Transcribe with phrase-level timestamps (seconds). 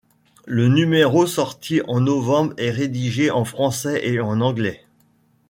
[0.47, 4.83] Le numéro sorti en novembre est rédigé en français et anglais.